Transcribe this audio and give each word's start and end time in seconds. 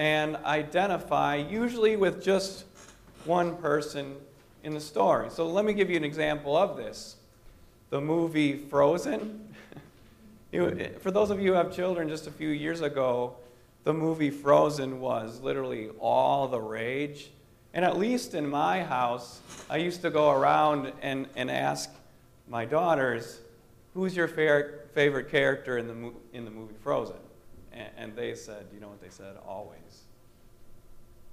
and 0.00 0.36
identify, 0.46 1.36
usually 1.36 1.94
with 1.94 2.24
just 2.24 2.64
one 3.26 3.54
person 3.58 4.16
in 4.64 4.72
the 4.72 4.80
story. 4.80 5.28
So 5.28 5.46
let 5.46 5.66
me 5.66 5.74
give 5.74 5.90
you 5.90 5.96
an 5.98 6.04
example 6.04 6.56
of 6.56 6.78
this. 6.78 7.16
The 7.90 8.00
movie 8.00 8.56
Frozen. 8.56 9.54
for 11.00 11.10
those 11.10 11.28
of 11.28 11.38
you 11.38 11.50
who 11.50 11.52
have 11.52 11.70
children, 11.70 12.08
just 12.08 12.26
a 12.26 12.30
few 12.30 12.48
years 12.48 12.80
ago, 12.80 13.36
the 13.84 13.92
movie 13.92 14.30
Frozen 14.30 15.00
was 15.00 15.42
literally 15.42 15.90
all 15.98 16.48
the 16.48 16.60
rage. 16.60 17.30
And 17.74 17.84
at 17.84 17.98
least 17.98 18.32
in 18.32 18.48
my 18.48 18.82
house, 18.82 19.40
I 19.68 19.76
used 19.76 20.00
to 20.00 20.08
go 20.08 20.30
around 20.30 20.94
and, 21.02 21.26
and 21.36 21.50
ask 21.50 21.90
my 22.48 22.64
daughters, 22.64 23.40
who's 23.92 24.16
your 24.16 24.28
favorite 24.28 25.30
character 25.30 25.76
in 25.76 25.88
the, 25.88 26.12
in 26.32 26.46
the 26.46 26.50
movie 26.50 26.76
Frozen? 26.82 27.16
And, 27.72 27.88
and 27.96 28.16
they 28.16 28.34
said, 28.34 28.66
you 28.72 28.80
know 28.80 28.88
what 28.88 29.00
they 29.00 29.08
said? 29.08 29.36
Always. 29.46 30.04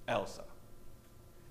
Elsa. 0.07 0.43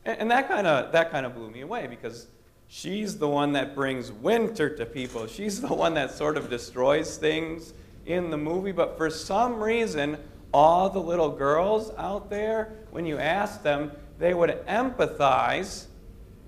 And, 0.04 0.20
and 0.20 0.30
that 0.30 0.48
kind 0.48 0.66
of 0.66 0.92
that 0.92 1.10
kind 1.10 1.26
of 1.26 1.34
blew 1.34 1.50
me 1.50 1.60
away 1.60 1.86
because 1.86 2.28
she's 2.68 3.18
the 3.18 3.28
one 3.28 3.52
that 3.52 3.74
brings 3.74 4.12
winter 4.12 4.74
to 4.76 4.86
people. 4.86 5.26
She's 5.26 5.60
the 5.60 5.74
one 5.74 5.94
that 5.94 6.10
sort 6.10 6.36
of 6.36 6.48
destroys 6.48 7.16
things 7.16 7.74
in 8.06 8.30
the 8.30 8.36
movie. 8.36 8.72
But 8.72 8.96
for 8.96 9.10
some 9.10 9.62
reason, 9.62 10.16
all 10.52 10.88
the 10.88 11.00
little 11.00 11.30
girls 11.30 11.90
out 11.98 12.30
there, 12.30 12.72
when 12.90 13.04
you 13.04 13.18
ask 13.18 13.62
them, 13.62 13.92
they 14.18 14.32
would 14.32 14.64
empathize 14.66 15.86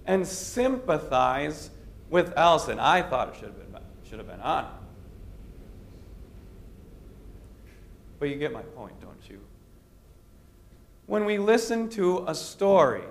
and 0.07 0.27
sympathize 0.27 1.71
with 2.09 2.33
Elsa. 2.37 2.71
And 2.71 2.81
I 2.81 3.03
thought 3.03 3.29
it 3.29 3.35
should 3.35 3.49
have 3.49 3.73
been, 3.73 3.83
should 4.09 4.19
have 4.19 4.29
been 4.29 4.41
Anna. 4.41 4.78
But 8.19 8.31
you 8.31 8.37
get 8.37 8.53
my 8.53 8.63
point, 8.63 9.01
don't 9.01 9.29
you? 9.29 9.41
When 11.07 11.25
we 11.25 11.39
listen 11.39 11.89
to 11.91 12.25
a 12.27 12.35
story, 12.35 13.05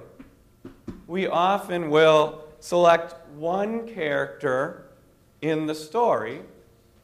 we 1.08 1.28
often 1.28 1.90
will 1.90 2.44
select 2.60 3.16
one 3.32 3.88
character 3.88 4.90
in 5.42 5.66
the 5.66 5.76
story, 5.76 6.42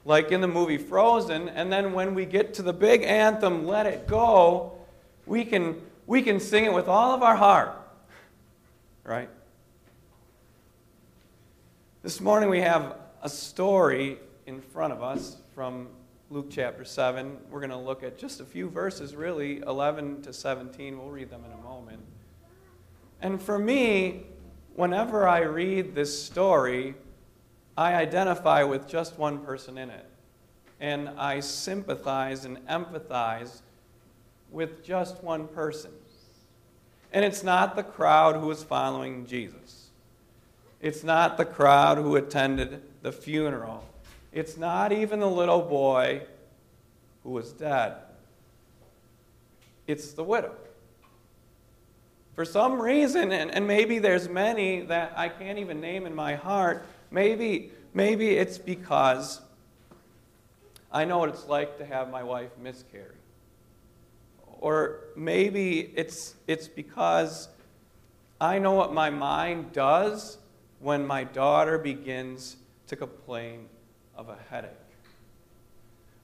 like 0.06 0.32
in 0.32 0.42
the 0.42 0.48
movie 0.48 0.78
Frozen, 0.78 1.50
and 1.50 1.72
then 1.72 1.94
when 1.94 2.14
we 2.14 2.26
get 2.26 2.54
to 2.56 2.62
the 2.62 2.74
big 2.74 3.04
anthem, 3.04 3.66
Let 3.66 3.86
It 3.86 4.08
Go, 4.08 4.74
we 5.26 5.46
can, 5.46 5.82
we 6.06 6.22
can 6.22 6.40
sing 6.40 6.66
it 6.66 6.74
with 6.74 6.88
all 6.88 7.14
of 7.14 7.24
our 7.24 7.36
heart. 7.36 7.80
Right? 9.04 9.30
This 12.02 12.20
morning 12.20 12.50
we 12.50 12.60
have 12.62 12.98
a 13.22 13.30
story 13.30 14.18
in 14.46 14.62
front 14.62 14.92
of 14.92 15.02
us 15.02 15.38
from 15.56 15.88
Luke 16.34 16.48
chapter 16.50 16.84
7. 16.84 17.38
We're 17.52 17.60
going 17.60 17.70
to 17.70 17.78
look 17.78 18.02
at 18.02 18.18
just 18.18 18.42
a 18.42 18.44
few 18.44 18.68
verses, 18.68 19.16
really, 19.16 19.60
11 19.60 20.24
to 20.24 20.34
17. 20.34 20.98
We'll 20.98 21.10
read 21.10 21.30
them 21.30 21.44
in 21.46 21.52
a 21.52 21.62
moment. 21.62 22.00
And 23.22 23.40
for 23.40 23.60
me, 23.60 24.24
whenever 24.74 25.28
I 25.28 25.42
read 25.42 25.94
this 25.94 26.24
story, 26.24 26.96
I 27.78 27.94
identify 27.94 28.64
with 28.64 28.88
just 28.88 29.20
one 29.20 29.46
person 29.46 29.78
in 29.78 29.92
it. 29.92 30.08
And 30.80 31.10
I 31.20 31.40
sympathize 31.40 32.46
and 32.46 32.58
empathize 32.66 33.62
with 34.50 34.84
just 34.84 35.24
one 35.24 35.48
person. 35.48 35.92
And 37.12 37.24
it's 37.24 37.44
not 37.44 37.76
the 37.76 37.84
crowd 37.84 38.38
who 38.38 38.48
was 38.48 38.64
following 38.64 39.28
Jesus. 39.28 39.92
It's 40.82 41.04
not 41.04 41.38
the 41.38 41.46
crowd 41.46 42.00
who 42.00 42.16
attended 42.16 42.82
the 43.04 43.12
funeral. 43.12 43.88
It's 44.34 44.58
not 44.58 44.92
even 44.92 45.20
the 45.20 45.30
little 45.30 45.62
boy 45.62 46.24
who 47.24 47.30
was 47.30 47.52
dead. 47.52 47.94
It's 49.86 50.14
the 50.14 50.24
widow. 50.24 50.56
For 52.36 52.46
some 52.46 52.82
reason, 52.82 53.32
and, 53.32 53.52
and 53.52 53.68
maybe 53.68 54.00
there's 54.00 54.28
many 54.28 54.82
that 54.82 55.14
I 55.16 55.30
can't 55.30 55.60
even 55.60 55.80
name 55.80 56.08
in 56.08 56.16
my 56.16 56.34
heart, 56.34 56.86
maybe, 57.12 57.72
maybe 57.94 58.30
it's 58.30 58.58
because 58.58 59.40
I 60.92 61.06
know 61.06 61.20
what 61.20 61.30
it's 61.30 61.46
like 61.46 61.78
to 61.78 61.86
have 61.86 62.10
my 62.10 62.24
wife 62.24 62.50
miscarry. 62.62 63.16
Or 64.60 65.02
maybe 65.16 65.92
it's, 65.96 66.36
it's 66.48 66.68
because 66.68 67.50
I 68.42 68.58
know 68.58 68.74
what 68.74 68.94
my 68.94 69.12
mind 69.12 69.72
does 69.72 70.40
when 70.80 71.06
my 71.06 71.24
daughter 71.24 71.78
begins 71.78 72.58
to 72.88 72.96
complain 72.96 73.68
of 74.16 74.30
a 74.30 74.38
headache. 74.50 74.72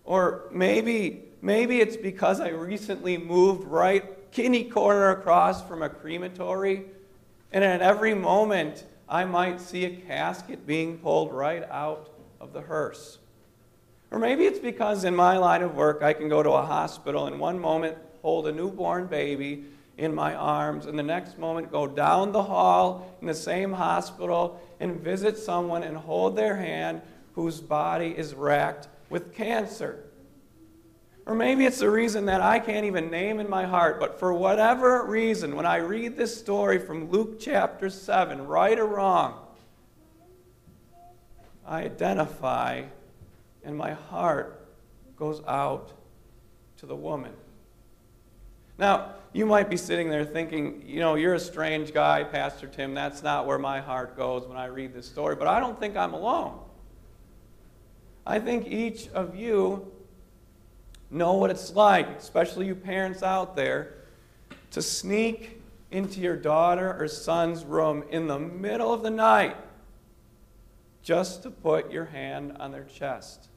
Or 0.04 0.46
maybe, 0.52 1.24
maybe 1.42 1.82
it's 1.82 1.98
because 1.98 2.40
I 2.40 2.50
recently 2.50 3.18
moved 3.18 3.64
right 3.66 4.32
kitty 4.32 4.64
corner 4.64 5.10
across 5.12 5.68
from 5.68 5.82
a 5.82 5.90
crematory, 5.90 6.86
and 7.52 7.64
at 7.64 7.82
every 7.82 8.14
moment 8.14 8.86
I 9.08 9.26
might 9.26 9.60
see 9.60 9.86
a 9.86 9.90
casket 9.90 10.66
being 10.68 10.98
pulled 11.00 11.34
right 11.34 11.64
out 11.70 12.12
of 12.40 12.54
the 12.54 12.62
hearse. 12.62 13.18
Or 14.12 14.20
maybe 14.20 14.46
it's 14.46 14.60
because 14.60 15.04
in 15.04 15.16
my 15.16 15.38
line 15.38 15.62
of 15.62 15.76
work 15.76 16.02
I 16.02 16.14
can 16.14 16.30
go 16.30 16.42
to 16.42 16.52
a 16.52 16.66
hospital 16.66 17.28
and 17.28 17.40
one 17.40 17.60
moment 17.60 17.98
hold 18.22 18.48
a 18.48 18.52
newborn 18.52 19.08
baby 19.08 19.66
in 19.98 20.16
my 20.16 20.34
arms, 20.34 20.86
and 20.86 20.98
the 20.98 21.04
next 21.04 21.38
moment 21.38 21.72
go 21.72 21.86
down 21.86 22.32
the 22.32 22.44
hall 22.44 23.18
in 23.20 23.28
the 23.28 23.34
same 23.34 23.74
hospital 23.74 24.60
and 24.80 25.02
visit 25.02 25.38
someone 25.38 25.84
and 25.84 25.98
hold 25.98 26.36
their 26.36 26.56
hand 26.56 27.02
whose 27.40 27.62
body 27.62 28.14
is 28.18 28.34
racked 28.34 28.90
with 29.10 29.34
cancer. 29.34 30.04
Or 31.26 31.34
maybe 31.34 31.66
it's 31.66 31.80
the 31.80 31.90
reason 31.90 32.26
that 32.26 32.42
I 32.42 32.60
can't 32.60 32.86
even 32.86 33.10
name 33.10 33.40
in 33.40 33.50
my 33.50 33.66
heart, 33.66 33.98
but 33.98 34.20
for 34.20 34.34
whatever 34.34 35.06
reason, 35.06 35.56
when 35.56 35.66
I 35.66 35.78
read 35.78 36.18
this 36.18 36.38
story 36.38 36.80
from 36.80 37.10
Luke 37.10 37.40
chapter 37.40 37.90
7, 37.90 38.46
right 38.46 38.78
or 38.78 38.88
wrong, 38.88 39.40
I 41.66 41.84
identify 41.84 42.84
and 43.64 43.78
my 43.78 43.94
heart 43.94 44.68
goes 45.16 45.42
out 45.48 45.94
to 46.78 46.86
the 46.86 46.96
woman. 46.96 47.32
Now, 48.78 49.14
you 49.32 49.46
might 49.46 49.70
be 49.70 49.78
sitting 49.78 50.10
there 50.10 50.26
thinking, 50.26 50.84
you 50.86 51.00
know, 51.00 51.16
you're 51.16 51.36
a 51.36 51.40
strange 51.40 51.94
guy, 51.94 52.26
Pastor 52.26 52.68
Tim. 52.68 52.94
That's 52.94 53.24
not 53.24 53.48
where 53.48 53.60
my 53.60 53.80
heart 53.80 54.18
goes 54.18 54.46
when 54.46 54.58
I 54.58 54.66
read 54.66 54.94
this 54.94 55.06
story. 55.06 55.36
But 55.38 55.48
I 55.48 55.62
don't 55.62 55.80
think 55.80 55.96
I'm 55.96 56.14
alone. 56.14 56.60
I 58.30 58.38
think 58.38 58.68
each 58.68 59.10
of 59.10 59.36
you 59.36 59.92
know 61.10 61.34
what 61.34 61.50
it's 61.50 61.74
like, 61.74 62.08
especially 62.10 62.68
you 62.68 62.76
parents 62.76 63.24
out 63.24 63.56
there, 63.56 63.96
to 64.70 64.84
sneak 64.84 65.60
into 65.90 66.20
your 66.20 66.36
daughter 66.36 66.96
or 67.00 67.08
son's 67.08 67.66
room 67.66 68.04
in 68.12 68.28
the 68.28 68.38
middle 68.38 68.94
of 68.94 69.02
the 69.02 69.10
night 69.10 69.58
just 71.02 71.42
to 71.42 71.50
put 71.50 71.92
your 71.92 72.06
hand 72.06 72.56
on 72.60 72.72
their 72.72 72.84
chest 72.84 73.48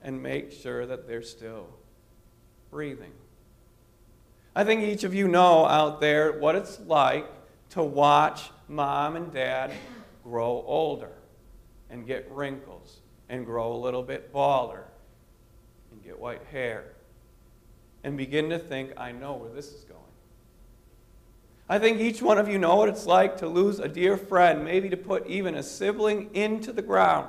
and 0.00 0.22
make 0.22 0.50
sure 0.50 0.86
that 0.86 1.06
they're 1.06 1.20
still 1.20 1.68
breathing. 2.70 3.12
I 4.56 4.64
think 4.64 4.80
each 4.80 5.04
of 5.04 5.12
you 5.12 5.28
know 5.28 5.66
out 5.66 6.00
there 6.00 6.32
what 6.38 6.54
it's 6.54 6.80
like 6.80 7.26
to 7.72 7.82
watch 7.82 8.50
mom 8.66 9.16
and 9.16 9.30
dad 9.30 9.72
grow 10.24 10.64
older 10.66 11.12
and 11.90 12.06
get 12.06 12.30
wrinkles 12.30 12.97
and 13.28 13.44
grow 13.44 13.72
a 13.72 13.76
little 13.78 14.02
bit 14.02 14.32
balder 14.32 14.84
and 15.92 16.02
get 16.02 16.18
white 16.18 16.44
hair 16.50 16.92
and 18.04 18.16
begin 18.16 18.50
to 18.50 18.58
think, 18.58 18.92
I 18.96 19.12
know 19.12 19.34
where 19.34 19.50
this 19.50 19.72
is 19.72 19.84
going. 19.84 19.98
I 21.68 21.78
think 21.78 22.00
each 22.00 22.22
one 22.22 22.38
of 22.38 22.48
you 22.48 22.58
know 22.58 22.76
what 22.76 22.88
it's 22.88 23.04
like 23.04 23.36
to 23.38 23.48
lose 23.48 23.78
a 23.78 23.88
dear 23.88 24.16
friend, 24.16 24.64
maybe 24.64 24.88
to 24.88 24.96
put 24.96 25.26
even 25.26 25.54
a 25.54 25.62
sibling 25.62 26.30
into 26.34 26.72
the 26.72 26.80
ground. 26.80 27.28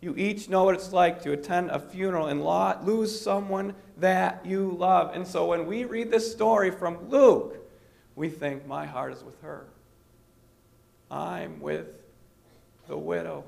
You 0.00 0.14
each 0.16 0.48
know 0.48 0.64
what 0.64 0.74
it's 0.76 0.92
like 0.92 1.22
to 1.22 1.32
attend 1.32 1.70
a 1.70 1.78
funeral 1.78 2.28
and 2.28 2.42
lose 2.86 3.20
someone 3.20 3.74
that 3.98 4.46
you 4.46 4.70
love. 4.78 5.14
And 5.14 5.26
so 5.26 5.46
when 5.46 5.66
we 5.66 5.84
read 5.84 6.10
this 6.10 6.30
story 6.30 6.70
from 6.70 7.10
Luke, 7.10 7.56
we 8.14 8.28
think, 8.28 8.66
My 8.66 8.86
heart 8.86 9.12
is 9.12 9.22
with 9.22 9.40
her. 9.42 9.66
I'm 11.10 11.60
with 11.60 11.88
the 12.86 12.96
widow 12.96 13.44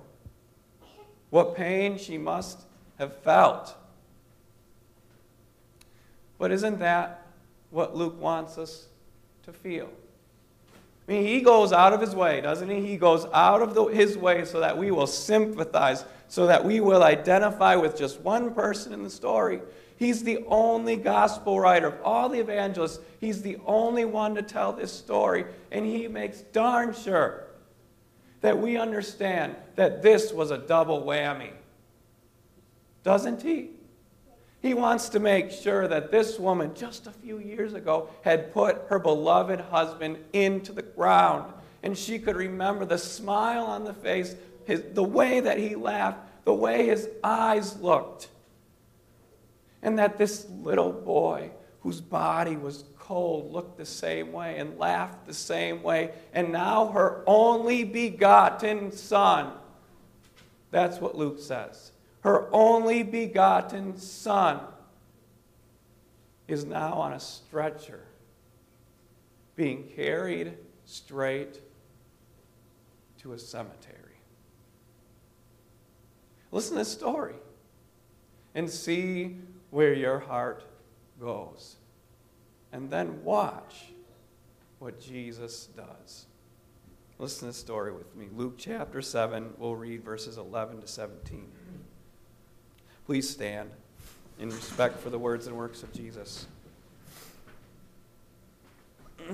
what 1.32 1.56
pain 1.56 1.96
she 1.96 2.18
must 2.18 2.60
have 2.98 3.16
felt. 3.22 3.74
But 6.38 6.52
isn't 6.52 6.78
that 6.80 7.26
what 7.70 7.96
Luke 7.96 8.20
wants 8.20 8.58
us 8.58 8.88
to 9.44 9.52
feel? 9.52 9.88
I 11.08 11.10
mean, 11.10 11.24
he 11.24 11.40
goes 11.40 11.72
out 11.72 11.94
of 11.94 12.02
his 12.02 12.14
way, 12.14 12.42
doesn't 12.42 12.68
he? 12.68 12.86
He 12.86 12.98
goes 12.98 13.24
out 13.32 13.62
of 13.62 13.72
the, 13.72 13.86
his 13.86 14.18
way 14.18 14.44
so 14.44 14.60
that 14.60 14.76
we 14.76 14.90
will 14.90 15.06
sympathize, 15.06 16.04
so 16.28 16.46
that 16.48 16.66
we 16.66 16.80
will 16.80 17.02
identify 17.02 17.76
with 17.76 17.96
just 17.96 18.20
one 18.20 18.52
person 18.52 18.92
in 18.92 19.02
the 19.02 19.08
story. 19.08 19.62
He's 19.96 20.22
the 20.24 20.44
only 20.48 20.96
gospel 20.96 21.58
writer 21.58 21.86
of 21.86 22.02
all 22.04 22.28
the 22.28 22.40
evangelists. 22.40 22.98
He's 23.20 23.40
the 23.40 23.56
only 23.64 24.04
one 24.04 24.34
to 24.34 24.42
tell 24.42 24.74
this 24.74 24.92
story, 24.92 25.46
and 25.70 25.86
he 25.86 26.08
makes 26.08 26.42
darn 26.42 26.92
sure 26.92 27.46
that 28.42 28.58
we 28.58 28.76
understand 28.76 29.56
that 29.76 30.02
this 30.02 30.32
was 30.32 30.50
a 30.50 30.58
double 30.58 31.02
whammy. 31.02 31.52
Doesn't 33.02 33.42
he? 33.42 33.70
He 34.60 34.74
wants 34.74 35.08
to 35.10 35.18
make 35.18 35.50
sure 35.50 35.88
that 35.88 36.12
this 36.12 36.38
woman, 36.38 36.72
just 36.74 37.06
a 37.06 37.10
few 37.10 37.38
years 37.38 37.74
ago, 37.74 38.08
had 38.22 38.52
put 38.52 38.82
her 38.88 38.98
beloved 38.98 39.60
husband 39.60 40.18
into 40.32 40.72
the 40.72 40.82
ground. 40.82 41.52
And 41.82 41.98
she 41.98 42.20
could 42.20 42.36
remember 42.36 42.84
the 42.84 42.98
smile 42.98 43.64
on 43.64 43.82
the 43.82 43.94
face, 43.94 44.36
his, 44.64 44.82
the 44.92 45.02
way 45.02 45.40
that 45.40 45.58
he 45.58 45.74
laughed, 45.74 46.18
the 46.44 46.54
way 46.54 46.86
his 46.86 47.08
eyes 47.24 47.80
looked. 47.80 48.28
And 49.82 49.98
that 49.98 50.16
this 50.16 50.46
little 50.62 50.92
boy, 50.92 51.50
whose 51.82 52.00
body 52.00 52.56
was 52.56 52.84
cold, 52.98 53.52
looked 53.52 53.76
the 53.76 53.84
same 53.84 54.32
way 54.32 54.56
and 54.58 54.78
laughed 54.78 55.26
the 55.26 55.34
same 55.34 55.82
way. 55.82 56.12
And 56.32 56.52
now 56.52 56.88
her 56.88 57.24
only 57.26 57.84
begotten 57.84 58.92
son. 58.92 59.52
That's 60.70 61.00
what 61.00 61.16
Luke 61.16 61.40
says. 61.40 61.90
Her 62.20 62.48
only 62.54 63.02
begotten 63.02 63.96
son 63.98 64.60
is 66.46 66.64
now 66.64 66.92
on 66.92 67.14
a 67.14 67.20
stretcher, 67.20 68.04
being 69.56 69.88
carried 69.96 70.54
straight 70.84 71.60
to 73.18 73.32
a 73.32 73.38
cemetery. 73.38 73.98
Listen 76.52 76.74
to 76.74 76.78
this 76.80 76.92
story 76.92 77.34
and 78.54 78.70
see 78.70 79.38
where 79.70 79.94
your 79.94 80.20
heart 80.20 80.64
goes. 81.22 81.76
And 82.72 82.90
then 82.90 83.22
watch 83.24 83.92
what 84.78 85.00
Jesus 85.00 85.68
does. 85.76 86.26
Listen 87.18 87.40
to 87.40 87.46
this 87.46 87.56
story 87.56 87.92
with 87.92 88.16
me. 88.16 88.26
Luke 88.34 88.54
chapter 88.58 89.00
7, 89.00 89.54
we'll 89.56 89.76
read 89.76 90.02
verses 90.02 90.38
11 90.38 90.80
to 90.80 90.88
17. 90.88 91.46
Please 93.06 93.30
stand 93.30 93.70
in 94.40 94.50
respect 94.50 94.98
for 94.98 95.10
the 95.10 95.18
words 95.18 95.46
and 95.46 95.56
works 95.56 95.84
of 95.84 95.92
Jesus. 95.92 96.46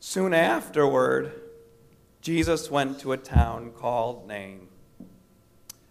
Soon 0.00 0.34
afterward, 0.34 1.32
Jesus 2.20 2.70
went 2.70 3.00
to 3.00 3.12
a 3.12 3.16
town 3.16 3.70
called 3.70 4.28
Nain, 4.28 4.68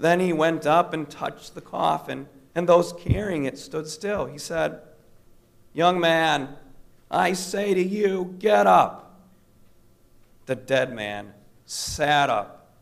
Then 0.00 0.20
he 0.20 0.32
went 0.32 0.66
up 0.66 0.94
and 0.94 1.08
touched 1.08 1.54
the 1.54 1.60
coffin, 1.60 2.26
and 2.54 2.66
those 2.66 2.94
carrying 2.94 3.44
it 3.44 3.58
stood 3.58 3.86
still. 3.86 4.24
He 4.24 4.38
said, 4.38 4.80
Young 5.74 6.00
man, 6.00 6.56
I 7.10 7.34
say 7.34 7.74
to 7.74 7.82
you, 7.82 8.34
get 8.38 8.66
up. 8.66 9.20
The 10.46 10.56
dead 10.56 10.94
man 10.94 11.34
sat 11.66 12.30
up 12.30 12.72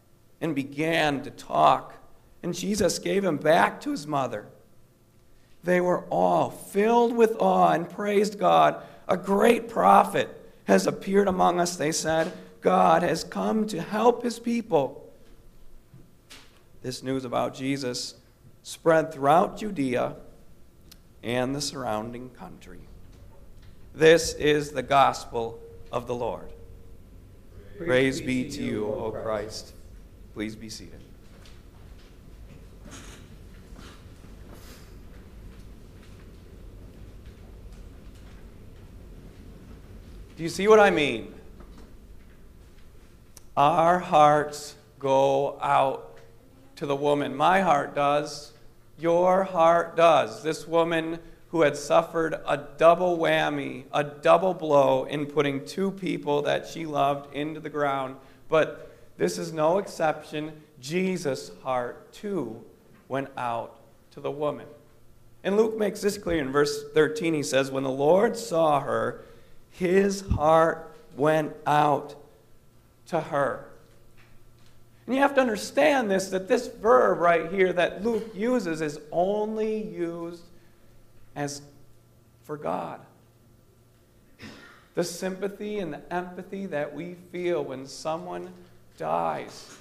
and 0.40 0.54
began 0.54 1.22
to 1.24 1.30
talk, 1.32 1.94
and 2.44 2.54
Jesus 2.54 3.00
gave 3.00 3.24
him 3.24 3.36
back 3.36 3.80
to 3.80 3.90
his 3.90 4.06
mother. 4.06 4.46
They 5.64 5.80
were 5.80 6.04
all 6.04 6.50
filled 6.50 7.16
with 7.16 7.34
awe 7.40 7.72
and 7.72 7.90
praised 7.90 8.38
God. 8.38 8.80
A 9.08 9.16
great 9.16 9.68
prophet 9.68 10.28
has 10.64 10.86
appeared 10.86 11.26
among 11.26 11.58
us, 11.58 11.74
they 11.74 11.90
said. 11.90 12.32
God 12.60 13.02
has 13.02 13.24
come 13.24 13.66
to 13.66 13.82
help 13.82 14.22
his 14.22 14.38
people. 14.38 15.07
This 16.88 17.02
news 17.02 17.26
about 17.26 17.52
Jesus 17.52 18.14
spread 18.62 19.12
throughout 19.12 19.58
Judea 19.58 20.16
and 21.22 21.54
the 21.54 21.60
surrounding 21.60 22.30
country. 22.30 22.80
This 23.94 24.32
is 24.32 24.70
the 24.70 24.82
gospel 24.82 25.60
of 25.92 26.06
the 26.06 26.14
Lord. 26.14 26.50
Praise, 27.76 27.86
Praise 27.86 28.20
be, 28.22 28.50
to 28.52 28.62
you, 28.62 28.86
O 28.86 29.10
Christ. 29.10 29.22
Christ. 29.22 29.72
Please 30.32 30.56
be 30.56 30.70
seated. 30.70 31.02
Do 40.38 40.42
you 40.42 40.48
see 40.48 40.66
what 40.66 40.80
I 40.80 40.88
mean? 40.88 41.34
Our 43.58 43.98
hearts 43.98 44.74
go 44.98 45.58
out 45.60 46.07
to 46.78 46.86
the 46.86 46.96
woman. 46.96 47.36
My 47.36 47.60
heart 47.60 47.94
does. 47.96 48.52
Your 48.98 49.42
heart 49.42 49.96
does. 49.96 50.44
This 50.44 50.66
woman 50.66 51.18
who 51.48 51.62
had 51.62 51.76
suffered 51.76 52.34
a 52.46 52.56
double 52.56 53.18
whammy, 53.18 53.84
a 53.92 54.04
double 54.04 54.54
blow 54.54 55.04
in 55.04 55.26
putting 55.26 55.64
two 55.64 55.90
people 55.90 56.42
that 56.42 56.68
she 56.68 56.86
loved 56.86 57.34
into 57.34 57.58
the 57.58 57.68
ground. 57.68 58.14
But 58.48 58.94
this 59.16 59.38
is 59.38 59.52
no 59.52 59.78
exception. 59.78 60.52
Jesus' 60.80 61.50
heart, 61.64 62.12
too, 62.12 62.62
went 63.08 63.28
out 63.36 63.80
to 64.12 64.20
the 64.20 64.30
woman. 64.30 64.66
And 65.42 65.56
Luke 65.56 65.76
makes 65.78 66.00
this 66.00 66.16
clear 66.16 66.40
in 66.40 66.52
verse 66.52 66.84
13. 66.94 67.34
He 67.34 67.42
says, 67.42 67.72
When 67.72 67.82
the 67.82 67.90
Lord 67.90 68.36
saw 68.36 68.80
her, 68.80 69.24
his 69.70 70.20
heart 70.20 70.94
went 71.16 71.54
out 71.66 72.14
to 73.06 73.20
her. 73.20 73.67
And 75.08 75.14
you 75.14 75.22
have 75.22 75.34
to 75.36 75.40
understand 75.40 76.10
this 76.10 76.28
that 76.28 76.48
this 76.48 76.66
verb 76.66 77.18
right 77.18 77.50
here 77.50 77.72
that 77.72 78.04
Luke 78.04 78.30
uses 78.34 78.82
is 78.82 79.00
only 79.10 79.82
used 79.82 80.42
as 81.34 81.62
for 82.42 82.58
God. 82.58 83.00
The 84.96 85.02
sympathy 85.02 85.78
and 85.78 85.94
the 85.94 86.12
empathy 86.12 86.66
that 86.66 86.94
we 86.94 87.16
feel 87.32 87.64
when 87.64 87.86
someone 87.86 88.52
dies 88.98 89.78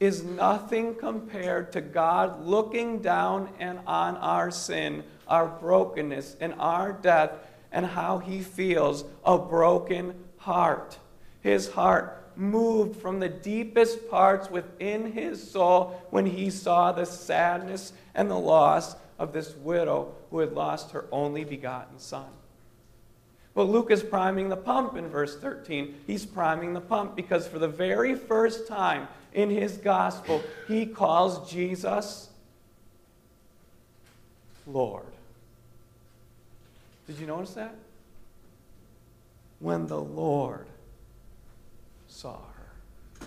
is 0.00 0.24
nothing 0.24 0.96
compared 0.96 1.70
to 1.70 1.80
God 1.80 2.44
looking 2.44 3.00
down 3.00 3.50
and 3.60 3.78
on 3.86 4.16
our 4.16 4.50
sin, 4.50 5.04
our 5.28 5.46
brokenness, 5.46 6.38
and 6.40 6.52
our 6.58 6.92
death, 6.92 7.30
and 7.70 7.86
how 7.86 8.18
he 8.18 8.40
feels 8.40 9.04
a 9.24 9.38
broken 9.38 10.12
heart. 10.38 10.98
His 11.40 11.70
heart 11.70 12.25
moved 12.36 13.00
from 13.00 13.20
the 13.20 13.28
deepest 13.28 14.10
parts 14.10 14.50
within 14.50 15.12
his 15.12 15.50
soul 15.50 16.02
when 16.10 16.26
he 16.26 16.50
saw 16.50 16.92
the 16.92 17.04
sadness 17.04 17.92
and 18.14 18.30
the 18.30 18.38
loss 18.38 18.96
of 19.18 19.32
this 19.32 19.54
widow 19.56 20.14
who 20.30 20.38
had 20.40 20.52
lost 20.52 20.90
her 20.92 21.06
only 21.10 21.44
begotten 21.44 21.98
son. 21.98 22.28
Well, 23.54 23.66
Luke 23.66 23.90
is 23.90 24.02
priming 24.02 24.50
the 24.50 24.56
pump 24.56 24.96
in 24.96 25.08
verse 25.08 25.36
13. 25.38 26.02
He's 26.06 26.26
priming 26.26 26.74
the 26.74 26.80
pump 26.80 27.16
because 27.16 27.48
for 27.48 27.58
the 27.58 27.68
very 27.68 28.14
first 28.14 28.68
time 28.68 29.08
in 29.32 29.48
his 29.48 29.78
gospel, 29.78 30.42
he 30.68 30.84
calls 30.84 31.50
Jesus 31.50 32.28
Lord. 34.66 35.06
Did 37.06 37.18
you 37.18 37.26
notice 37.26 37.54
that? 37.54 37.74
When 39.60 39.86
the 39.86 40.00
Lord 40.00 40.66
saw 42.16 42.38
her. 42.38 43.26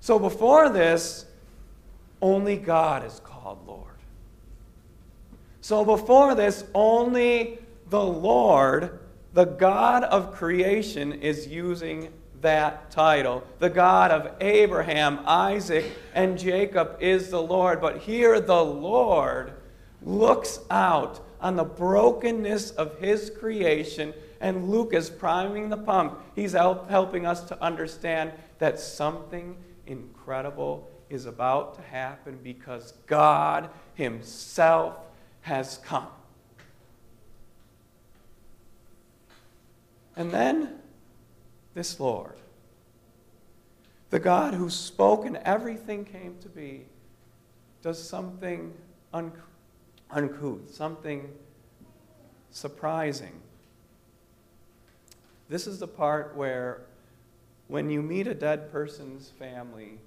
So 0.00 0.18
before 0.18 0.70
this, 0.70 1.24
only 2.20 2.56
God 2.56 3.04
is 3.04 3.20
called 3.22 3.64
Lord. 3.64 3.86
So 5.60 5.84
before 5.84 6.34
this, 6.34 6.64
only 6.74 7.60
the 7.90 8.02
Lord, 8.02 8.98
the 9.34 9.44
God 9.44 10.02
of 10.02 10.32
creation, 10.32 11.12
is 11.12 11.46
using 11.46 12.12
that 12.40 12.90
title. 12.90 13.44
The 13.60 13.70
God 13.70 14.10
of 14.10 14.34
Abraham, 14.40 15.20
Isaac, 15.26 15.84
and 16.12 16.36
Jacob 16.36 16.96
is 16.98 17.30
the 17.30 17.40
Lord. 17.40 17.80
But 17.80 17.98
here, 17.98 18.40
the 18.40 18.64
Lord 18.64 19.52
looks 20.02 20.58
out 20.72 21.20
on 21.40 21.54
the 21.54 21.64
brokenness 21.64 22.72
of 22.72 22.98
his 22.98 23.30
creation 23.30 24.12
and 24.40 24.70
Luke 24.70 24.94
is 24.94 25.10
priming 25.10 25.68
the 25.68 25.76
pump. 25.76 26.18
He's 26.34 26.52
help, 26.52 26.88
helping 26.88 27.26
us 27.26 27.44
to 27.44 27.62
understand 27.62 28.32
that 28.58 28.80
something 28.80 29.56
incredible 29.86 30.88
is 31.10 31.26
about 31.26 31.74
to 31.74 31.82
happen 31.82 32.38
because 32.42 32.92
God 33.06 33.68
Himself 33.94 34.96
has 35.42 35.78
come. 35.84 36.08
And 40.16 40.30
then 40.30 40.80
this 41.74 42.00
Lord, 42.00 42.36
the 44.10 44.18
God 44.18 44.54
who 44.54 44.70
spoke 44.70 45.24
and 45.24 45.36
everything 45.38 46.04
came 46.04 46.36
to 46.40 46.48
be, 46.48 46.86
does 47.82 48.02
something 48.02 48.72
uncouth, 49.12 50.70
something 50.70 51.30
surprising. 52.50 53.40
This 55.50 55.66
is 55.66 55.80
the 55.80 55.88
part 55.88 56.36
where, 56.36 56.82
when 57.66 57.90
you 57.90 58.00
meet 58.02 58.28
a 58.28 58.34
dead 58.34 58.70
person's 58.70 59.30
family, 59.30 59.98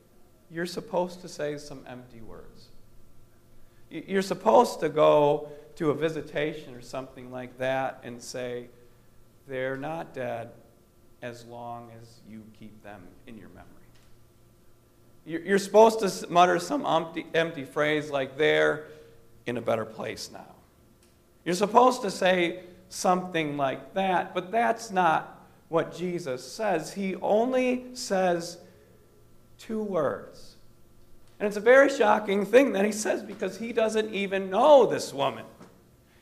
you're 0.50 0.66
supposed 0.66 1.22
to 1.22 1.28
say 1.28 1.58
some 1.58 1.82
empty 1.86 2.22
words. 2.22 2.70
You're 3.90 4.22
supposed 4.22 4.80
to 4.80 4.90
go 4.90 5.50
to 5.76 5.92
a 5.92 5.94
visitation 5.94 6.74
or 6.76 6.82
something 6.82 7.30
like 7.30 7.58
that 7.58 8.00
and 8.04 8.22
say, 8.22 8.68
they're 9.46 9.76
not 9.76 10.14
dead 10.14 10.52
as 11.22 11.44
long 11.46 11.92
as 12.02 12.22
you 12.30 12.44
keep 12.58 12.82
them 12.82 13.02
in 13.28 13.38
your 13.38 13.50
memory. 13.50 13.68
You're 15.26 15.60
supposed 15.60 16.00
to 16.00 16.28
mutter 16.32 16.58
some 16.60 16.86
empty, 16.86 17.26
empty 17.34 17.66
phrase 17.66 18.10
like, 18.10 18.38
they're 18.38 18.86
in 19.46 19.58
a 19.58 19.62
better 19.62 19.86
place 19.86 20.30
now. 20.32 20.56
You're 21.44 21.56
supposed 21.56 22.02
to 22.04 22.12
say 22.12 22.62
something 22.88 23.58
like 23.58 23.94
that, 23.96 24.34
but 24.34 24.52
that's 24.52 24.92
not 24.92 25.33
what 25.74 25.94
Jesus 25.94 26.50
says. 26.50 26.94
He 26.94 27.16
only 27.16 27.86
says 27.96 28.60
two 29.58 29.82
words. 29.82 30.56
And 31.40 31.48
it's 31.48 31.58
a 31.58 31.62
very 31.62 31.90
shocking 31.90 32.46
thing 32.46 32.74
that 32.74 32.86
he 32.86 32.92
says 32.92 33.24
because 33.24 33.58
he 33.58 33.74
doesn't 33.74 34.14
even 34.14 34.52
know 34.52 34.86
this 34.86 35.12
woman. 35.12 35.46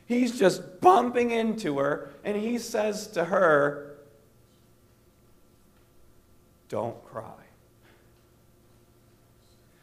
He's 0.06 0.38
just 0.38 0.80
bumping 0.80 1.30
into 1.30 1.78
her, 1.78 2.10
and 2.24 2.34
he 2.36 2.58
says 2.58 3.06
to 3.08 3.26
her, 3.26 3.98
Don't 6.70 7.04
cry. 7.04 7.30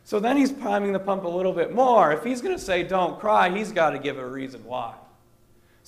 So 0.03 0.19
then 0.19 0.35
he's 0.35 0.51
priming 0.51 0.93
the 0.93 0.99
pump 0.99 1.23
a 1.25 1.27
little 1.27 1.53
bit 1.53 1.75
more. 1.75 2.11
If 2.11 2.23
he's 2.23 2.41
going 2.41 2.55
to 2.55 2.61
say, 2.61 2.81
Don't 2.81 3.19
cry, 3.19 3.55
he's 3.55 3.71
got 3.71 3.91
to 3.91 3.99
give 3.99 4.17
a 4.17 4.27
reason 4.27 4.65
why. 4.65 4.95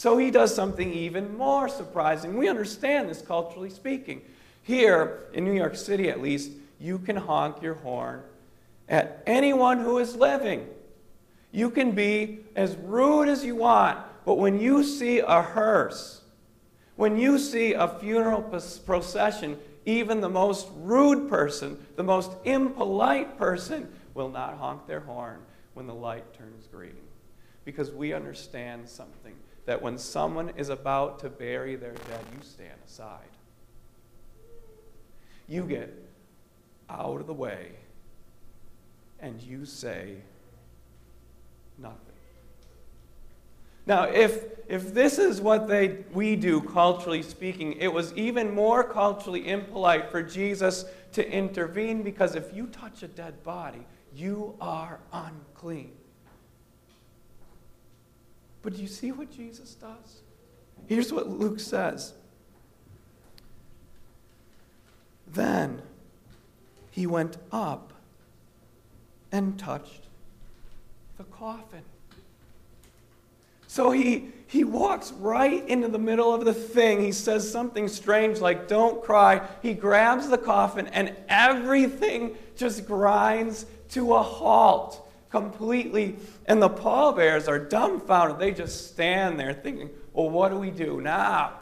So 0.01 0.17
he 0.17 0.31
does 0.31 0.55
something 0.55 0.91
even 0.91 1.37
more 1.37 1.69
surprising. 1.69 2.35
We 2.35 2.49
understand 2.49 3.07
this 3.07 3.21
culturally 3.21 3.69
speaking. 3.69 4.23
Here, 4.63 5.27
in 5.31 5.45
New 5.45 5.53
York 5.53 5.75
City 5.75 6.09
at 6.09 6.19
least, 6.19 6.53
you 6.79 6.97
can 6.97 7.15
honk 7.15 7.61
your 7.61 7.75
horn 7.75 8.23
at 8.89 9.21
anyone 9.27 9.77
who 9.77 9.99
is 9.99 10.15
living. 10.15 10.67
You 11.51 11.69
can 11.69 11.91
be 11.91 12.39
as 12.55 12.75
rude 12.77 13.27
as 13.27 13.45
you 13.45 13.55
want, 13.55 13.99
but 14.25 14.39
when 14.39 14.59
you 14.59 14.83
see 14.83 15.19
a 15.19 15.43
hearse, 15.43 16.21
when 16.95 17.15
you 17.19 17.37
see 17.37 17.73
a 17.73 17.87
funeral 17.87 18.41
procession, 18.41 19.59
even 19.85 20.19
the 20.19 20.29
most 20.29 20.67
rude 20.77 21.29
person, 21.29 21.77
the 21.95 22.03
most 22.03 22.31
impolite 22.43 23.37
person, 23.37 23.87
will 24.15 24.29
not 24.29 24.57
honk 24.57 24.87
their 24.87 25.01
horn 25.01 25.41
when 25.75 25.85
the 25.85 25.93
light 25.93 26.33
turns 26.33 26.65
green. 26.65 26.97
Because 27.65 27.91
we 27.91 28.13
understand 28.13 28.89
something 28.89 29.35
that 29.65 29.81
when 29.81 29.97
someone 29.97 30.51
is 30.57 30.69
about 30.69 31.19
to 31.19 31.29
bury 31.29 31.75
their 31.75 31.93
dead, 31.93 32.25
you 32.33 32.39
stand 32.43 32.79
aside. 32.85 33.19
You 35.47 35.63
get 35.63 35.93
out 36.89 37.21
of 37.21 37.27
the 37.27 37.33
way 37.33 37.71
and 39.19 39.41
you 39.41 39.65
say 39.65 40.15
nothing. 41.77 41.97
Now, 43.85 44.03
if, 44.03 44.45
if 44.67 44.93
this 44.93 45.17
is 45.17 45.41
what 45.41 45.67
they, 45.67 46.03
we 46.13 46.35
do, 46.35 46.61
culturally 46.61 47.23
speaking, 47.23 47.73
it 47.73 47.91
was 47.91 48.13
even 48.13 48.53
more 48.53 48.83
culturally 48.83 49.47
impolite 49.47 50.11
for 50.11 50.21
Jesus 50.21 50.85
to 51.13 51.29
intervene 51.29 52.03
because 52.03 52.35
if 52.35 52.53
you 52.53 52.67
touch 52.67 53.03
a 53.03 53.07
dead 53.07 53.43
body, 53.43 53.85
you 54.13 54.55
are 54.61 54.99
unclean. 55.11 55.91
But 58.61 58.75
do 58.75 58.81
you 58.81 58.87
see 58.87 59.11
what 59.11 59.31
Jesus 59.31 59.75
does? 59.75 60.21
Here's 60.87 61.11
what 61.11 61.29
Luke 61.29 61.59
says. 61.59 62.13
Then 65.27 65.81
he 66.91 67.07
went 67.07 67.37
up 67.51 67.93
and 69.31 69.57
touched 69.57 70.01
the 71.17 71.23
coffin. 71.23 71.83
So 73.67 73.91
he, 73.91 74.27
he 74.47 74.65
walks 74.65 75.13
right 75.13 75.65
into 75.69 75.87
the 75.87 75.97
middle 75.97 76.35
of 76.35 76.43
the 76.43 76.53
thing. 76.53 77.01
He 77.01 77.13
says 77.13 77.49
something 77.49 77.87
strange 77.87 78.39
like, 78.39 78.67
Don't 78.67 79.01
cry. 79.01 79.47
He 79.61 79.73
grabs 79.73 80.27
the 80.27 80.37
coffin, 80.37 80.87
and 80.87 81.15
everything 81.29 82.35
just 82.57 82.85
grinds 82.85 83.65
to 83.91 84.13
a 84.13 84.21
halt 84.21 85.07
completely. 85.31 86.17
And 86.45 86.61
the 86.61 86.69
pallbearers 86.69 87.47
are 87.47 87.59
dumbfounded. 87.59 88.39
They 88.39 88.51
just 88.51 88.91
stand 88.91 89.39
there 89.39 89.53
thinking, 89.53 89.89
well, 90.13 90.29
what 90.29 90.49
do 90.49 90.57
we 90.57 90.69
do 90.69 91.01
now? 91.01 91.53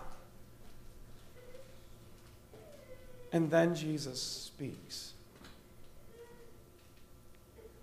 And 3.32 3.52
then 3.52 3.76
Jesus 3.76 4.22
speaks. 4.22 5.14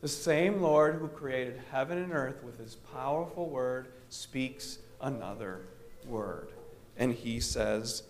The 0.01 0.09
same 0.09 0.61
Lord 0.61 0.97
who 0.97 1.09
created 1.09 1.61
heaven 1.71 1.99
and 1.99 2.13
earth 2.13 2.43
with 2.43 2.59
his 2.59 2.75
powerful 2.75 3.49
word 3.49 3.89
speaks 4.09 4.79
another 5.01 5.63
word. 6.07 6.49
And 6.97 7.13
he 7.13 7.41
says 7.41 8.03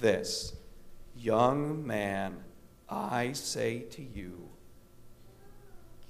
this 0.00 0.54
Young 1.16 1.86
man, 1.86 2.36
I 2.88 3.32
say 3.32 3.80
to 3.90 4.02
you, 4.02 4.48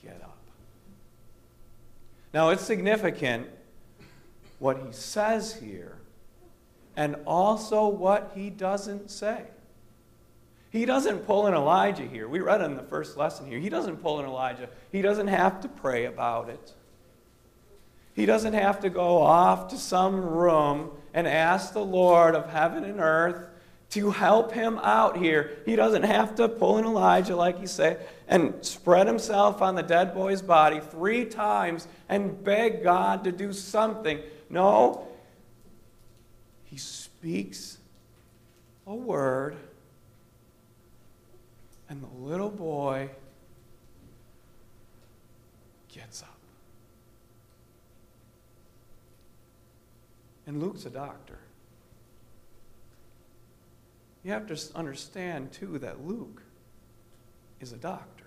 get 0.03 0.21
up. 0.23 0.39
Now, 2.33 2.49
it's 2.51 2.63
significant 2.63 3.49
what 4.59 4.79
he 4.79 4.93
says 4.93 5.55
here 5.55 5.97
and 6.97 7.17
also 7.27 7.89
what 7.89 8.33
he 8.35 8.51
doesn't 8.51 9.11
say. 9.11 9.45
He 10.71 10.87
doesn't 10.87 11.27
pull 11.27 11.47
an 11.47 11.55
Elijah 11.55 12.07
here. 12.07 12.27
We 12.27 12.41
read 12.41 12.63
in 12.63 12.77
the 12.77 12.83
first 12.83 13.17
lesson 13.17 13.47
here. 13.47 13.59
He 13.59 13.69
doesn't 13.69 13.99
pull 13.99 14.21
an 14.21 14.27
Elijah. 14.27 14.69
He 14.91 15.03
doesn't 15.03 15.27
have 15.27 15.61
to 15.61 15.69
pray 15.69 16.07
about 16.07 16.49
it. 16.49 16.73
He 18.15 18.25
doesn't 18.25 18.55
have 18.55 18.81
to 18.81 18.91
go 18.91 19.19
off 19.19 19.69
to 19.69 19.77
some 19.77 20.17
room 20.17 20.93
and 21.13 21.27
ask 21.27 21.73
the 21.73 21.85
Lord 21.85 22.35
of 22.35 22.51
heaven 22.51 22.85
and 22.85 23.01
earth 23.01 23.49
to 23.93 24.11
help 24.11 24.53
him 24.53 24.79
out 24.79 25.19
here. 25.19 25.59
He 25.67 25.77
doesn't 25.77 26.05
have 26.05 26.35
to 26.37 26.49
pull 26.49 26.79
an 26.79 26.87
Elijah, 26.87 27.37
like 27.37 27.61
he 27.61 27.67
said, 27.67 28.07
and 28.27 28.55
spread 28.65 29.07
himself 29.07 29.61
on 29.61 29.75
the 29.75 29.83
dead 29.83 30.15
boy's 30.15 30.41
body 30.41 30.81
three 30.81 31.27
times 31.27 31.87
and 32.09 32.43
beg 32.43 32.83
God 32.83 33.23
to 33.25 33.33
do 33.33 33.53
something. 33.53 34.19
No, 34.49 35.07
he 36.65 36.79
speaks 36.79 37.77
a 38.87 38.95
word, 38.95 39.57
and 41.91 42.03
the 42.03 42.27
little 42.27 42.51
boy 42.51 43.11
gets 45.93 46.23
up. 46.23 46.29
And 50.47 50.63
Luke's 50.63 50.87
a 50.87 50.91
doctor. 50.91 51.39
You 54.25 54.33
have 54.33 54.47
to 54.47 54.59
understand, 54.77 55.53
too, 55.53 55.79
that 55.79 56.07
Luke 56.07 56.43
is 57.61 57.73
a 57.73 57.77
doctor. 57.77 58.25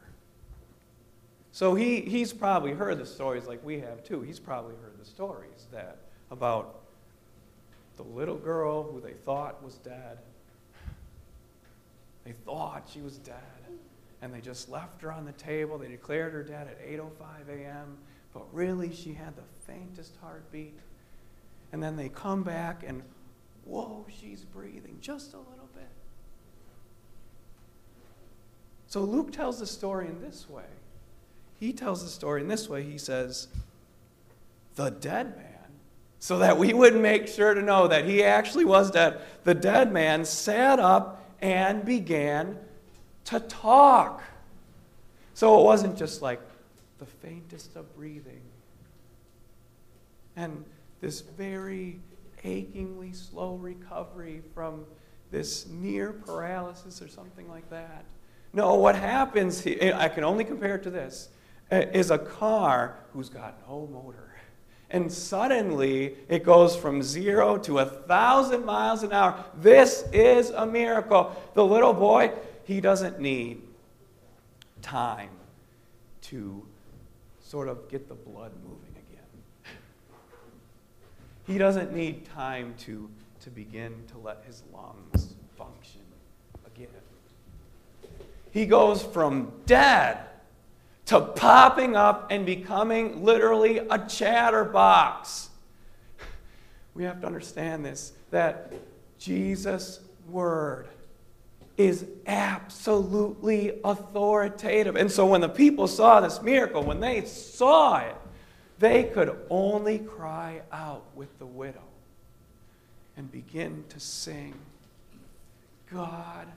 So 1.52 1.74
he, 1.74 2.02
he's 2.02 2.34
probably 2.34 2.74
heard 2.74 2.98
the 2.98 3.06
stories 3.06 3.46
like 3.46 3.64
we 3.64 3.80
have, 3.80 4.04
too. 4.04 4.22
He's 4.22 4.40
probably 4.40 4.76
heard 4.76 5.00
the 5.00 5.06
stories 5.06 5.68
that 5.72 6.00
about 6.32 6.82
the 7.96 8.04
little 8.04 8.36
girl 8.36 8.84
who 8.84 9.00
they 9.00 9.14
thought 9.14 9.64
was 9.64 9.76
dead. 9.76 10.18
They 12.26 12.34
thought 12.34 12.90
she 12.92 13.00
was 13.00 13.18
dead. 13.20 13.36
And 14.22 14.34
they 14.34 14.42
just 14.42 14.70
left 14.70 15.02
her 15.02 15.12
on 15.12 15.26
the 15.26 15.32
table. 15.34 15.78
They 15.78 15.88
declared 15.88 16.34
her 16.34 16.44
dead 16.44 16.68
at 16.68 16.86
8.05 16.86 17.50
a.m. 17.50 17.98
But 18.34 18.54
really, 18.54 18.94
she 18.94 19.14
had 19.14 19.36
the 19.36 19.44
faintest 19.66 20.16
heartbeat. 20.22 20.78
And 21.72 21.82
then 21.82 21.96
they 21.96 22.10
come 22.10 22.44
back 22.44 22.84
and, 22.86 23.02
whoa, 23.64 24.06
she's 24.20 24.42
breathing 24.42 24.98
just 25.00 25.34
a 25.34 25.38
little 25.38 25.70
bit. 25.74 25.88
So 28.88 29.02
Luke 29.02 29.32
tells 29.32 29.60
the 29.60 29.68
story 29.68 30.08
in 30.08 30.22
this 30.22 30.50
way. 30.50 30.64
He 31.60 31.74
tells 31.74 32.04
the 32.04 32.10
story 32.10 32.42
in 32.42 32.48
this 32.48 32.70
way. 32.70 32.84
He 32.84 32.98
says, 32.98 33.48
the 34.76 34.90
dead 34.90 35.36
man, 35.38 35.46
so 36.20 36.40
that 36.40 36.58
we 36.58 36.74
would 36.74 36.96
make 36.96 37.28
sure 37.28 37.54
to 37.54 37.62
know 37.62 37.88
that 37.88 38.06
he 38.06 38.24
actually 38.24 38.66
was 38.66 38.92
dead, 38.92 39.22
the 39.44 39.54
dead 39.54 39.92
man 39.92 40.26
sat 40.26 40.80
up 40.80 41.24
and 41.42 41.86
began 41.86 42.58
to 43.26 43.40
talk. 43.40 44.22
So 45.34 45.60
it 45.60 45.64
wasn't 45.64 45.98
just 45.98 46.22
like 46.22 46.42
the 47.00 47.06
faintest 47.06 47.76
of 47.76 47.94
breathing. 47.96 48.42
And 50.36 50.66
this 51.02 51.22
very 51.22 52.00
achingly 52.44 53.14
slow 53.14 53.56
recovery 53.56 54.42
from 54.54 54.86
this 55.32 55.68
near 55.68 56.14
paralysis 56.14 57.02
or 57.02 57.08
something 57.08 57.50
like 57.50 57.70
that. 57.70 58.06
No, 58.56 58.76
what 58.76 58.96
happens, 58.96 59.68
I 59.68 60.08
can 60.08 60.24
only 60.24 60.46
compare 60.46 60.76
it 60.76 60.84
to 60.84 60.90
this, 60.90 61.28
uh, 61.70 61.76
is 61.92 62.10
a 62.10 62.18
car 62.18 62.96
who's 63.12 63.28
got 63.28 63.60
no 63.68 63.86
motor. 63.92 64.34
And 64.90 65.12
suddenly 65.12 66.16
it 66.30 66.46
goes 66.46 66.74
from 66.74 67.04
zero 67.04 67.58
to 67.58 67.80
a 67.80 67.86
thousand 67.86 68.64
miles 68.64 69.04
an 69.04 69.12
hour. 69.12 69.44
This 69.58 70.06
is 70.14 70.52
a 70.52 70.66
miracle. 70.66 71.36
The 71.54 71.66
little 71.66 71.92
boy, 71.92 72.32
he 72.64 72.80
doesn't 72.80 73.20
need 73.20 73.62
time 74.82 75.32
to 76.22 76.66
sort 77.44 77.68
of 77.68 77.90
get 77.90 78.08
the 78.08 78.16
blood 78.16 78.54
moving 78.64 78.96
again. 79.10 79.74
He 81.46 81.58
doesn't 81.58 81.94
need 81.94 82.24
time 82.24 82.74
to, 82.86 83.10
to 83.42 83.50
begin 83.50 83.94
to 84.14 84.18
let 84.18 84.44
his 84.48 84.64
lungs 84.74 85.36
function 85.58 86.02
again. 86.66 86.88
He 88.56 88.66
goes 88.66 89.04
from 89.04 89.52
dead 89.66 90.18
to 91.08 91.20
popping 91.20 91.98
up 91.98 92.28
and 92.32 92.46
becoming 92.46 93.22
literally 93.22 93.80
a 93.80 94.00
chatterbox. 94.08 95.50
We 96.94 97.04
have 97.04 97.20
to 97.20 97.28
understand 97.28 97.84
this 97.84 98.14
that 98.32 98.72
Jesus' 99.20 100.00
word 100.30 100.88
is 101.76 102.06
absolutely 102.28 103.74
authoritative. 103.84 104.96
And 104.96 105.12
so 105.12 105.26
when 105.26 105.42
the 105.42 105.50
people 105.50 105.90
saw 105.90 106.22
this 106.22 106.42
miracle, 106.42 106.82
when 106.82 107.02
they 107.02 107.26
saw 107.26 107.98
it, 107.98 108.16
they 108.80 109.04
could 109.04 109.38
only 109.50 110.00
cry 110.00 110.62
out 110.72 111.04
with 111.14 111.38
the 111.40 111.46
widow 111.46 111.84
and 113.18 113.30
begin 113.30 113.84
to 113.90 114.00
sing, 114.00 114.54
God 115.92 116.48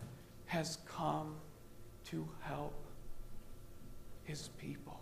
has 0.46 0.78
come 0.86 1.34
to 2.10 2.28
help 2.42 2.74
his 4.24 4.48
people. 4.58 5.00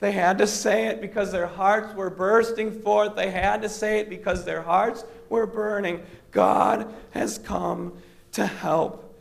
They 0.00 0.12
had 0.12 0.38
to 0.38 0.46
say 0.46 0.86
it 0.86 1.00
because 1.00 1.32
their 1.32 1.46
hearts 1.46 1.94
were 1.94 2.10
bursting 2.10 2.80
forth. 2.82 3.16
They 3.16 3.30
had 3.30 3.62
to 3.62 3.68
say 3.68 3.98
it 3.98 4.08
because 4.08 4.44
their 4.44 4.62
hearts 4.62 5.04
were 5.28 5.46
burning. 5.46 6.02
God 6.30 6.94
has 7.10 7.38
come 7.38 7.94
to 8.32 8.46
help 8.46 9.18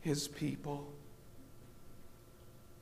his 0.00 0.26
people. 0.26 0.88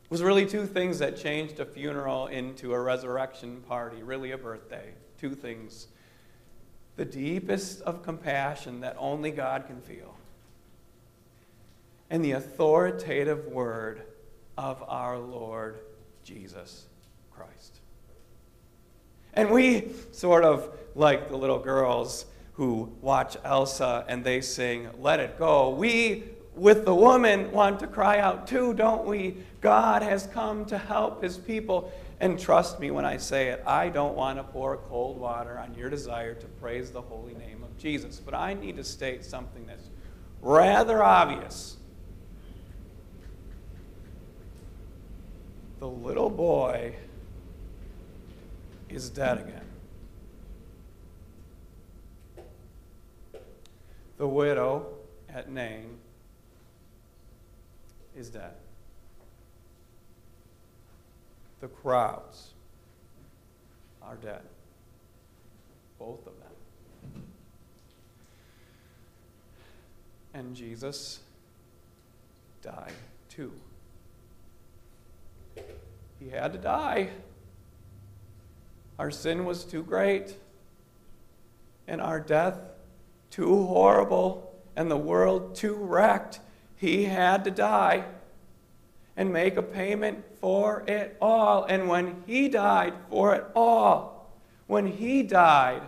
It 0.05 0.11
was 0.11 0.23
really 0.23 0.47
two 0.47 0.67
things 0.67 1.01
that 1.01 1.17
changed 1.17 1.59
a 1.59 1.65
funeral 1.65 2.29
into 2.29 2.73
a 2.73 2.81
resurrection 2.81 3.63
party, 3.69 4.03
really 4.03 4.31
a 4.31 4.39
birthday. 4.39 4.95
Two 5.19 5.35
things. 5.35 5.89
The 6.97 7.05
deepest 7.05 7.81
of 7.83 8.03
compassion 8.03 8.81
that 8.81 8.97
only 8.99 9.31
God 9.33 9.67
can 9.67 9.81
feel 9.81 10.15
and 12.11 12.25
the 12.25 12.33
authoritative 12.33 13.47
word 13.47 14.03
of 14.59 14.83
our 14.89 15.17
Lord 15.17 15.79
Jesus 16.25 16.87
Christ. 17.31 17.81
And 19.33 19.51
we 19.51 19.93
sort 20.11 20.45
of 20.45 20.77
like 20.97 21.29
the 21.29 21.37
little 21.37 21.61
girls 21.61 22.27
who 22.55 22.93
watch 23.01 23.37
Elsa 23.45 24.05
and 24.09 24.25
they 24.25 24.41
sing, 24.41 24.89
Let 24.99 25.21
It 25.21 25.39
Go. 25.39 25.71
We, 25.71 26.25
with 26.55 26.85
the 26.85 26.95
woman, 26.95 27.51
want 27.53 27.79
to 27.81 27.87
cry 27.87 28.19
out 28.19 28.47
too, 28.47 28.75
don't 28.75 29.07
we? 29.07 29.37
God 29.61 30.03
has 30.03 30.27
come 30.27 30.65
to 30.67 30.77
help 30.77 31.23
his 31.23 31.39
people. 31.39 31.93
And 32.19 32.39
trust 32.39 32.81
me 32.81 32.91
when 32.91 33.05
I 33.05 33.17
say 33.17 33.49
it, 33.49 33.63
I 33.67 33.89
don't 33.89 34.15
want 34.15 34.39
to 34.39 34.43
pour 34.43 34.77
cold 34.77 35.19
water 35.19 35.59
on 35.59 35.75
your 35.75 35.89
desire 35.89 36.35
to 36.35 36.47
praise 36.47 36.91
the 36.91 37.01
holy 37.01 37.35
name 37.35 37.63
of 37.63 37.79
Jesus. 37.79 38.21
But 38.21 38.35
I 38.35 38.53
need 38.53 38.77
to 38.77 38.85
state 38.85 39.25
something 39.25 39.65
that's 39.65 39.89
rather 40.43 41.03
obvious 41.03 41.79
the 45.81 45.89
little 45.89 46.29
boy 46.29 46.95
is 48.91 49.09
dead 49.09 49.39
again. 49.39 49.65
The 54.19 54.29
widow 54.29 54.87
at 55.31 55.51
Nain 55.51 55.97
is 58.15 58.29
dead. 58.29 58.53
The 61.61 61.69
crowds 61.69 62.51
are 64.03 64.17
dead. 64.17 64.43
Both 65.99 66.27
of 66.27 66.35
them. 66.39 67.23
And 70.35 70.55
Jesus 70.55 71.21
died 72.63 72.93
too. 73.31 73.53
He 76.21 76.29
had 76.29 76.53
to 76.53 76.59
die. 76.59 77.09
Our 78.99 79.11
sin 79.11 79.47
was 79.47 79.65
too 79.65 79.83
great, 79.83 80.37
and 81.89 82.01
our 82.01 82.21
death 82.21 82.59
too 83.31 83.65
horrible, 83.65 84.55
and 84.77 84.91
the 84.91 84.99
world 84.99 85.55
too 85.55 85.75
wrecked. 85.75 86.41
He 86.77 87.05
had 87.05 87.45
to 87.45 87.51
die 87.51 88.05
and 89.17 89.33
make 89.33 89.57
a 89.57 89.63
payment 89.63 90.23
for 90.41 90.85
it 90.87 91.17
all. 91.23 91.65
And 91.65 91.89
when 91.89 92.23
he 92.27 92.49
died 92.49 92.93
for 93.09 93.35
it 93.35 93.47
all, 93.57 94.31
when 94.67 94.87
he 94.87 95.23
died, 95.23 95.83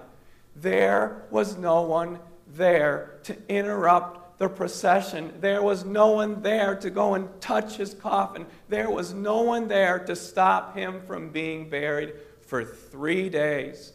there 0.56 1.22
was 1.30 1.58
no 1.58 1.82
one 1.82 2.18
there 2.54 3.18
to 3.24 3.36
interrupt 3.48 4.21
the 4.42 4.48
procession. 4.48 5.33
There 5.40 5.62
was 5.62 5.85
no 5.85 6.11
one 6.11 6.42
there 6.42 6.74
to 6.74 6.90
go 6.90 7.14
and 7.14 7.28
touch 7.40 7.76
his 7.76 7.94
coffin. 7.94 8.44
There 8.68 8.90
was 8.90 9.14
no 9.14 9.42
one 9.42 9.68
there 9.68 10.00
to 10.00 10.16
stop 10.16 10.76
him 10.76 11.00
from 11.07 11.31
being 11.31 11.70
buried 11.70 12.14
for 12.44 12.64
three 12.64 13.28
days. 13.28 13.92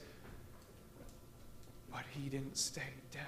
But 1.91 2.03
he 2.11 2.29
didn't 2.29 2.55
stay 2.55 2.93
dead. 3.11 3.23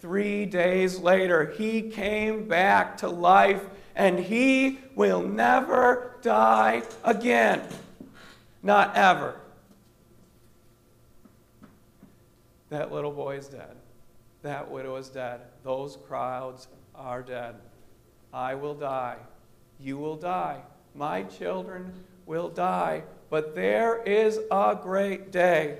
Three 0.00 0.44
days 0.44 0.98
later, 0.98 1.52
he 1.56 1.82
came 1.82 2.48
back 2.48 2.96
to 2.96 3.08
life, 3.08 3.62
and 3.94 4.18
he 4.18 4.80
will 4.96 5.22
never 5.22 6.16
die 6.20 6.82
again. 7.04 7.62
Not 8.60 8.96
ever. 8.96 9.36
That 12.70 12.90
little 12.90 13.12
boy 13.12 13.36
is 13.36 13.46
dead. 13.46 13.76
That 14.44 14.70
widow 14.70 14.96
is 14.96 15.08
dead. 15.08 15.40
Those 15.62 15.96
crowds 16.06 16.68
are 16.94 17.22
dead. 17.22 17.54
I 18.30 18.54
will 18.54 18.74
die. 18.74 19.16
You 19.80 19.96
will 19.96 20.16
die. 20.16 20.60
My 20.94 21.22
children 21.22 22.04
will 22.26 22.50
die. 22.50 23.04
But 23.30 23.54
there 23.54 24.02
is 24.02 24.38
a 24.50 24.78
great 24.80 25.32
day 25.32 25.78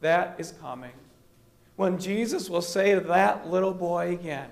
that 0.00 0.36
is 0.38 0.52
coming 0.60 0.92
when 1.74 1.98
Jesus 1.98 2.48
will 2.48 2.62
say 2.62 2.94
to 2.94 3.00
that 3.00 3.50
little 3.50 3.74
boy 3.74 4.12
again, 4.12 4.50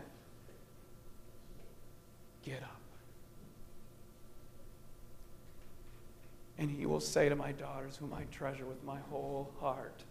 Get 2.44 2.64
up. 2.64 2.80
And 6.58 6.68
he 6.68 6.84
will 6.84 7.00
say 7.00 7.28
to 7.28 7.36
my 7.36 7.52
daughters, 7.52 7.96
whom 7.96 8.12
I 8.12 8.24
treasure 8.32 8.66
with 8.66 8.82
my 8.82 8.98
whole 9.08 9.52
heart, 9.60 10.02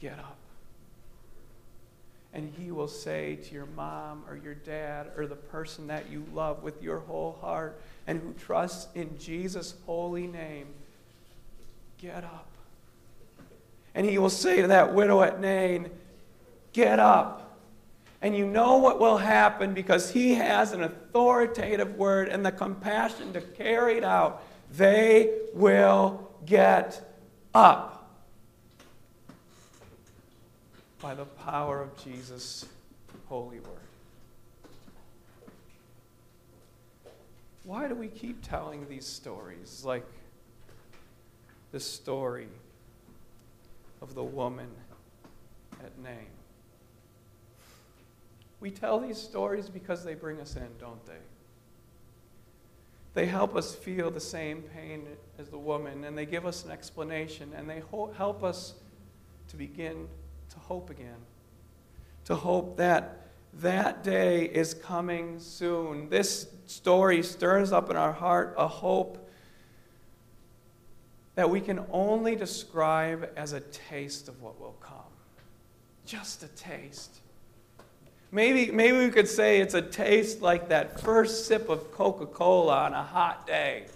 Get 0.00 0.18
up 0.18 0.38
and 2.38 2.54
he 2.56 2.70
will 2.70 2.86
say 2.86 3.34
to 3.34 3.52
your 3.52 3.66
mom 3.74 4.22
or 4.28 4.36
your 4.36 4.54
dad 4.54 5.10
or 5.16 5.26
the 5.26 5.34
person 5.34 5.88
that 5.88 6.08
you 6.08 6.24
love 6.32 6.62
with 6.62 6.80
your 6.80 7.00
whole 7.00 7.36
heart 7.40 7.80
and 8.06 8.20
who 8.20 8.32
trusts 8.34 8.86
in 8.94 9.18
Jesus' 9.18 9.74
holy 9.86 10.28
name, 10.28 10.68
get 12.00 12.22
up. 12.22 12.46
And 13.92 14.06
he 14.06 14.18
will 14.18 14.30
say 14.30 14.62
to 14.62 14.68
that 14.68 14.94
widow 14.94 15.20
at 15.22 15.40
Nain, 15.40 15.90
get 16.72 17.00
up. 17.00 17.58
And 18.22 18.36
you 18.36 18.46
know 18.46 18.78
what 18.78 19.00
will 19.00 19.18
happen 19.18 19.74
because 19.74 20.12
he 20.12 20.34
has 20.34 20.70
an 20.70 20.84
authoritative 20.84 21.96
word 21.96 22.28
and 22.28 22.46
the 22.46 22.52
compassion 22.52 23.32
to 23.32 23.40
carry 23.40 23.96
it 23.96 24.04
out. 24.04 24.44
They 24.70 25.40
will 25.54 26.30
get 26.46 27.02
up. 27.52 27.97
By 31.00 31.14
the 31.14 31.24
power 31.24 31.80
of 31.80 31.96
Jesus' 32.02 32.66
holy 33.26 33.60
word. 33.60 33.78
Why 37.64 37.86
do 37.86 37.94
we 37.94 38.08
keep 38.08 38.42
telling 38.42 38.88
these 38.88 39.06
stories 39.06 39.84
like 39.84 40.06
the 41.70 41.80
story 41.80 42.48
of 44.00 44.14
the 44.14 44.24
woman 44.24 44.68
at 45.84 45.96
Nain? 46.02 46.30
We 48.60 48.70
tell 48.70 48.98
these 48.98 49.18
stories 49.18 49.68
because 49.68 50.02
they 50.02 50.14
bring 50.14 50.40
us 50.40 50.56
in, 50.56 50.68
don't 50.80 51.04
they? 51.06 51.12
They 53.14 53.26
help 53.26 53.54
us 53.54 53.74
feel 53.74 54.10
the 54.10 54.20
same 54.20 54.62
pain 54.62 55.06
as 55.38 55.48
the 55.48 55.58
woman, 55.58 56.04
and 56.04 56.16
they 56.16 56.26
give 56.26 56.46
us 56.46 56.64
an 56.64 56.70
explanation, 56.70 57.52
and 57.54 57.68
they 57.68 57.82
help 58.16 58.42
us 58.42 58.74
to 59.48 59.56
begin 59.56 60.08
to 60.50 60.58
hope 60.58 60.90
again, 60.90 61.18
to 62.24 62.34
hope 62.34 62.76
that 62.76 63.28
that 63.54 64.04
day 64.04 64.44
is 64.44 64.74
coming 64.74 65.38
soon. 65.40 66.08
This 66.08 66.46
story 66.66 67.22
stirs 67.22 67.72
up 67.72 67.90
in 67.90 67.96
our 67.96 68.12
heart 68.12 68.54
a 68.56 68.68
hope 68.68 69.28
that 71.34 71.48
we 71.48 71.60
can 71.60 71.84
only 71.90 72.34
describe 72.34 73.30
as 73.36 73.52
a 73.52 73.60
taste 73.60 74.28
of 74.28 74.42
what 74.42 74.60
will 74.60 74.76
come. 74.80 74.96
Just 76.04 76.42
a 76.42 76.48
taste. 76.48 77.20
Maybe, 78.30 78.70
maybe 78.70 78.98
we 78.98 79.10
could 79.10 79.28
say 79.28 79.60
it's 79.60 79.74
a 79.74 79.82
taste 79.82 80.42
like 80.42 80.68
that 80.68 81.00
first 81.00 81.46
sip 81.46 81.68
of 81.68 81.92
Coca 81.92 82.26
Cola 82.26 82.84
on 82.84 82.92
a 82.92 83.02
hot 83.02 83.46
day. 83.46 83.86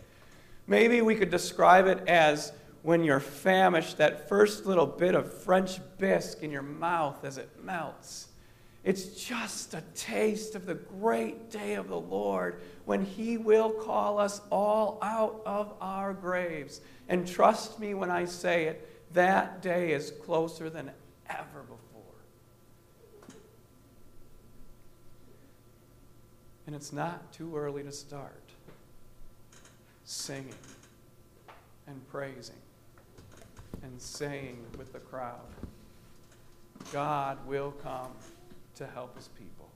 Maybe 0.66 1.02
we 1.02 1.14
could 1.14 1.30
describe 1.30 1.86
it 1.86 2.06
as 2.08 2.52
when 2.82 3.04
you're 3.04 3.20
famished, 3.20 3.98
that 3.98 4.28
first 4.28 4.66
little 4.66 4.86
bit 4.86 5.14
of 5.14 5.32
French 5.32 5.78
bisque 5.98 6.42
in 6.42 6.50
your 6.50 6.62
mouth 6.62 7.24
as 7.24 7.38
it 7.38 7.48
melts. 7.62 8.28
It's 8.84 9.24
just 9.24 9.74
a 9.74 9.82
taste 9.94 10.56
of 10.56 10.66
the 10.66 10.74
great 10.74 11.50
day 11.50 11.74
of 11.74 11.88
the 11.88 12.00
Lord 12.00 12.60
when 12.84 13.04
He 13.04 13.36
will 13.36 13.70
call 13.70 14.18
us 14.18 14.40
all 14.50 14.98
out 15.00 15.40
of 15.46 15.72
our 15.80 16.12
graves. 16.12 16.80
And 17.08 17.26
trust 17.26 17.78
me 17.78 17.94
when 17.94 18.10
I 18.10 18.24
say 18.24 18.64
it, 18.64 18.88
that 19.14 19.62
day 19.62 19.92
is 19.92 20.10
closer 20.24 20.68
than 20.68 20.90
ever 21.30 21.62
before. 21.62 23.36
And 26.66 26.74
it's 26.74 26.92
not 26.92 27.32
too 27.32 27.56
early 27.56 27.84
to 27.84 27.92
start 27.92 28.40
singing 30.04 30.54
and 31.86 32.08
praising 32.08 32.56
and 33.82 34.00
saying 34.00 34.64
with 34.78 34.92
the 34.92 34.98
crowd, 34.98 35.40
God 36.92 37.38
will 37.46 37.72
come 37.82 38.12
to 38.76 38.86
help 38.86 39.16
his 39.16 39.28
people. 39.28 39.68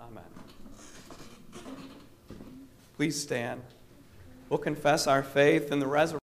Amen. 0.00 0.24
Please 2.96 3.20
stand. 3.20 3.62
We'll 4.48 4.58
confess 4.58 5.06
our 5.06 5.22
faith 5.22 5.72
in 5.72 5.80
the 5.80 5.86
resurrection. 5.86 6.25